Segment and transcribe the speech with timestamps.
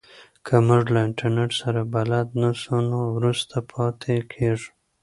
[0.45, 4.69] که موږ له انټرنیټ سره بلد نه سو نو وروسته پاتې کیږو.